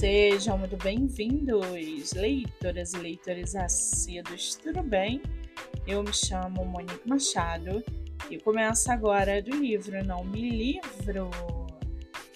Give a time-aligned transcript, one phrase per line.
[0.00, 5.20] Sejam muito bem-vindos, leitoras e leitores assíduos, tudo bem?
[5.86, 7.84] Eu me chamo Monique Machado
[8.30, 11.28] e começa agora do livro Não Me Livro.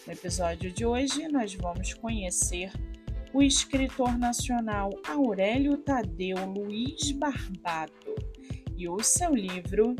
[0.06, 2.70] No episódio de hoje, nós vamos conhecer
[3.32, 8.14] o escritor nacional Aurélio Tadeu Luiz Barbato
[8.76, 9.96] e o seu livro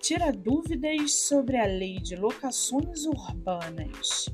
[0.00, 4.26] Tira Dúvidas sobre a Lei de Locações Urbanas.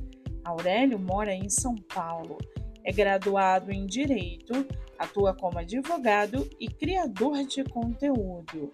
[0.44, 2.38] Aurélio mora em São Paulo,
[2.86, 4.64] é graduado em Direito,
[4.96, 8.72] atua como advogado e criador de conteúdo.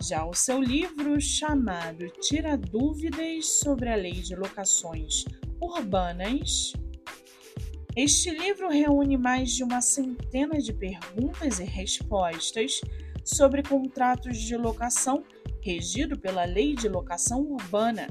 [0.00, 5.24] Já o seu livro, chamado Tira Dúvidas sobre a Lei de Locações
[5.58, 6.74] Urbanas,
[7.96, 12.82] este livro reúne mais de uma centena de perguntas e respostas
[13.24, 15.24] sobre contratos de locação
[15.62, 18.06] regido pela Lei de Locação Urbana,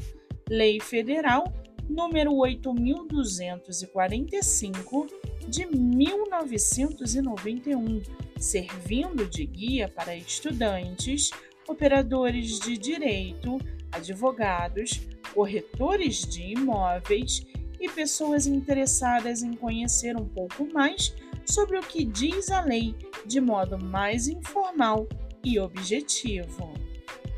[0.49, 1.43] Lei Federal
[1.87, 5.05] número 8245
[5.47, 8.01] de 1991,
[8.37, 11.31] servindo de guia para estudantes,
[11.67, 13.57] operadores de direito,
[13.91, 15.01] advogados,
[15.33, 17.45] corretores de imóveis
[17.79, 21.13] e pessoas interessadas em conhecer um pouco mais
[21.45, 25.07] sobre o que diz a lei de modo mais informal
[25.43, 26.73] e objetivo.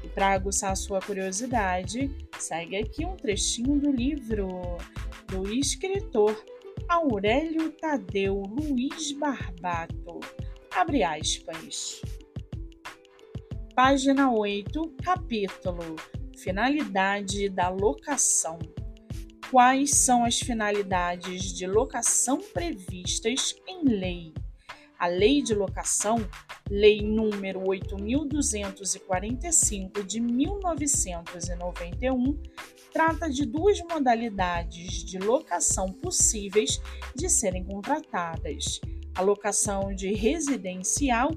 [0.03, 4.47] E para aguçar sua curiosidade, segue aqui um trechinho do livro
[5.27, 6.35] do escritor
[6.89, 10.21] Aurélio Tadeu Luiz Barbato.
[10.73, 12.01] Abre aspas.
[13.75, 15.97] Página 8, capítulo
[16.37, 18.57] Finalidade da locação.
[19.51, 24.33] Quais são as finalidades de locação previstas em lei?
[24.97, 26.25] A Lei de Locação,
[26.69, 32.41] Lei número 8245 de 1991,
[32.97, 36.81] trata de duas modalidades de locação possíveis
[37.15, 38.81] de serem contratadas:
[39.13, 41.29] a locação de residencial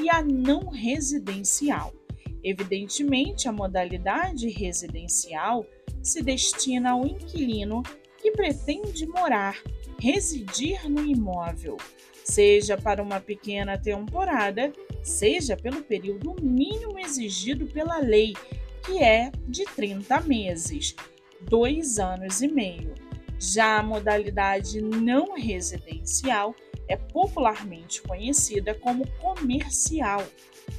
[0.00, 1.94] e a não residencial.
[2.42, 5.64] Evidentemente, a modalidade residencial
[6.02, 7.84] se destina ao inquilino
[8.20, 9.56] que pretende morar,
[10.00, 11.76] residir no imóvel,
[12.24, 18.34] seja para uma pequena temporada, seja pelo período mínimo exigido pela lei,
[18.84, 20.94] que é de 30 meses,
[21.40, 22.94] dois anos e meio.
[23.38, 26.54] Já a modalidade não residencial
[26.88, 30.22] é popularmente conhecida como comercial,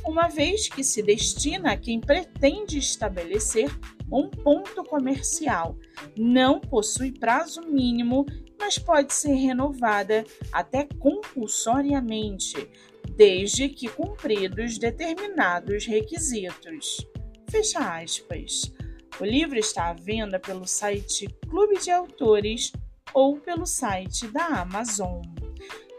[0.06, 3.70] uma vez que se destina a quem pretende estabelecer
[4.12, 5.78] um ponto comercial.
[6.18, 8.26] Não possui prazo mínimo,
[8.60, 12.70] mas pode ser renovada até compulsoriamente,
[13.16, 17.06] desde que cumpridos determinados requisitos.
[17.50, 18.72] Fecha aspas.
[19.20, 22.72] O livro está à venda pelo site Clube de Autores
[23.14, 25.22] ou pelo site da Amazon.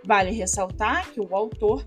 [0.04, 1.84] Vale ressaltar que o autor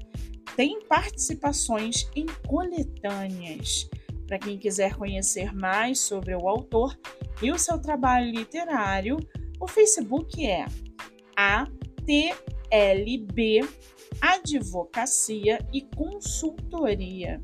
[0.56, 3.88] tem participações em coletâneas.
[4.28, 6.98] Para quem quiser conhecer mais sobre o autor
[7.42, 9.18] e o seu trabalho literário,
[9.60, 10.66] o Facebook é
[11.36, 12.30] ATLB
[14.22, 17.40] Advocacia e Consultoria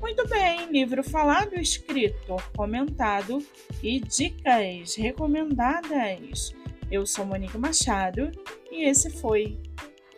[0.00, 3.38] Muito bem, livro falado, escrito, comentado
[3.82, 6.54] e dicas recomendadas.
[6.90, 8.32] Eu sou Monique Machado
[8.72, 9.60] e esse foi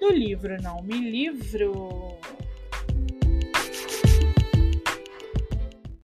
[0.00, 2.20] do livro Não Me Livro.